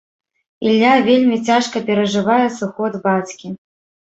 [0.69, 3.47] Ілля вельмі цяжка перажывае сыход бацькі.